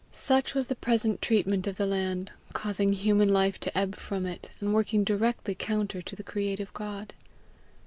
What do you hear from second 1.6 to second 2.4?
of the land,